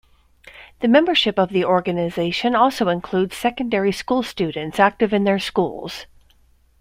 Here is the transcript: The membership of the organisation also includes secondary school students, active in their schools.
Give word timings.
The 0.79 0.87
membership 0.87 1.37
of 1.37 1.49
the 1.49 1.63
organisation 1.63 2.55
also 2.55 2.89
includes 2.89 3.37
secondary 3.37 3.91
school 3.91 4.23
students, 4.23 4.79
active 4.79 5.13
in 5.13 5.25
their 5.25 5.37
schools. 5.37 6.07